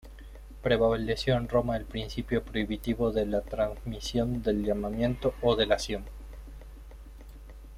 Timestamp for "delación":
5.55-6.05